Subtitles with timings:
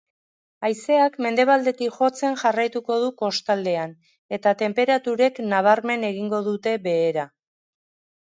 [0.67, 3.93] Haizeak mendebaldetik jotzen jarraituko du kostaldean,
[4.39, 7.27] eta tenperaturek nabarmen egingo dute behera.